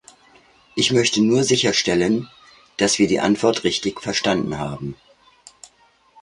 Ich 0.73 0.91
möchte 0.91 1.21
nur 1.21 1.43
sicherstellen, 1.43 2.27
dass 2.77 2.97
wir 2.97 3.05
die 3.07 3.19
Antwort 3.19 3.63
richtig 3.63 4.01
verstanden 4.01 4.57
haben. 4.57 4.95